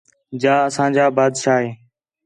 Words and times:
جا 0.41 0.53
اسانجا 0.69 1.05
بادشاہ 1.15 1.59
ہِے 1.63 1.69